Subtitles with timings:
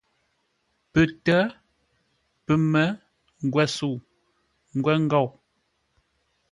[0.91, 1.41] Pətə́,
[2.45, 2.87] pəmə́,
[3.45, 3.95] ngwəsəu,
[4.77, 5.27] ngwəngou.